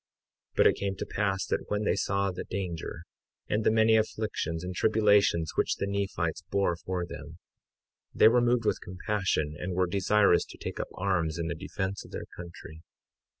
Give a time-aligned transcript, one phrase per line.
[0.57, 3.03] 53:13 But it came to pass that when they saw the danger,
[3.47, 7.37] and the many afflictions and tribulations which the Nephites bore for them,
[8.11, 12.03] they were moved with compassion and were desirous to take up arms in the defence
[12.03, 12.81] of their country.